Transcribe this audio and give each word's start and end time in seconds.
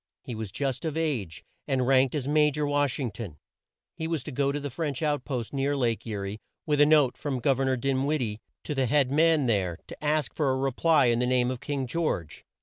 He 0.23 0.33
was 0.33 0.51
just 0.51 0.83
of 0.83 0.97
age, 0.97 1.45
and 1.67 1.85
ranked 1.85 2.15
as 2.15 2.27
Ma 2.27 2.49
jor 2.49 2.65
Wash 2.65 2.97
ing 2.99 3.11
ton. 3.11 3.37
He 3.93 4.07
was 4.07 4.23
to 4.23 4.31
go 4.31 4.51
to 4.51 4.59
the 4.59 4.71
French 4.71 5.03
out 5.03 5.23
post 5.25 5.53
near 5.53 5.75
Lake 5.77 6.07
E 6.07 6.15
rie, 6.15 6.37
with 6.65 6.81
a 6.81 6.87
note 6.87 7.15
from 7.15 7.39
Gov 7.39 7.59
er 7.59 7.65
nor 7.65 7.77
Din 7.77 8.05
wid 8.05 8.19
die 8.21 8.39
to 8.63 8.73
the 8.73 8.87
head 8.87 9.11
man 9.11 9.45
there, 9.45 9.73
and 9.77 9.87
to 9.89 10.03
ask 10.03 10.33
for 10.33 10.49
a 10.49 10.57
re 10.57 10.71
ply 10.71 11.05
in 11.05 11.19
the 11.19 11.27
name 11.27 11.51
of 11.51 11.59
King 11.59 11.85
George. 11.85 12.43